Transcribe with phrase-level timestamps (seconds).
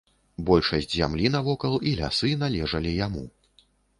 [0.45, 3.23] Большасць зямлі навокал і лясы належалі яму.